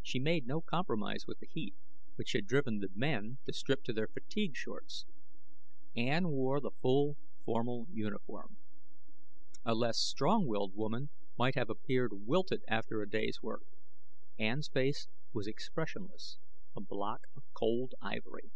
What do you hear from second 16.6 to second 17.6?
a block of